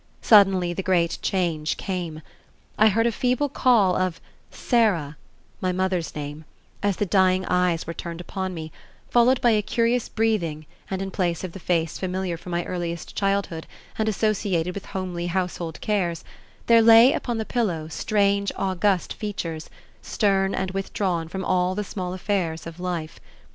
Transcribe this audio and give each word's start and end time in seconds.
Suddenly 0.23 0.73
the 0.73 0.81
great 0.81 1.19
change 1.21 1.77
came. 1.77 2.23
I 2.75 2.87
heard 2.87 3.05
a 3.05 3.11
feeble 3.11 3.49
call 3.49 3.95
of 3.95 4.19
"Sarah," 4.49 5.15
my 5.61 5.71
mother's 5.71 6.15
name, 6.15 6.43
as 6.81 6.95
the 6.95 7.05
dying 7.05 7.45
eyes 7.45 7.85
were 7.85 7.93
turned 7.93 8.19
upon 8.19 8.51
me, 8.55 8.71
followed 9.11 9.39
by 9.41 9.51
a 9.51 9.61
curious 9.61 10.09
breathing 10.09 10.65
and 10.89 11.03
in 11.03 11.11
place 11.11 11.43
of 11.43 11.51
the 11.51 11.59
face 11.59 11.99
familiar 11.99 12.35
from 12.35 12.49
my 12.49 12.65
earliest 12.65 13.15
childhood 13.15 13.67
and 13.99 14.09
associated 14.09 14.73
with 14.73 14.87
homely 14.87 15.27
household 15.27 15.79
cares, 15.81 16.23
there 16.65 16.81
lay 16.81 17.13
upon 17.13 17.37
the 17.37 17.45
pillow 17.45 17.87
strange, 17.87 18.51
august 18.55 19.13
features, 19.13 19.69
stern 20.01 20.55
and 20.55 20.71
withdrawn 20.71 21.27
from 21.27 21.45
all 21.45 21.75
the 21.75 21.83
small 21.83 22.15
affairs 22.15 22.65
of 22.65 22.79
life. 22.79 23.19